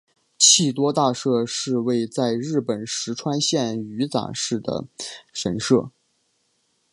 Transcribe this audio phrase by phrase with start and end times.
[0.39, 4.85] 气多大社是位在日本石川县羽咋市的
[5.31, 5.91] 神社。